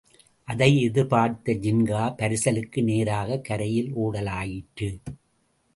[0.43, 4.99] அதை எதிர்பார்த்து ஜின்கா பரிசலுக்கு நேராகக் கரையில் ஓடலாயிற்று.